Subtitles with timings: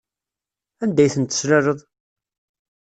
[0.83, 1.79] Anda ay ten-teslaleḍ?